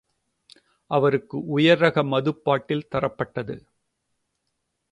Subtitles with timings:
[0.91, 3.55] அவருக்கு உயர் ரக மது பாட்டில் தரப்பட்டது.